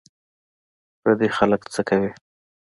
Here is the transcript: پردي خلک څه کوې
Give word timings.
پردي 1.01 1.29
خلک 1.37 1.61
څه 1.73 1.81
کوې 1.89 2.11